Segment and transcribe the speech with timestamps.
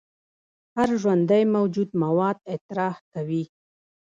[0.75, 3.43] هر ژوندی موجود مواد اطراح کوي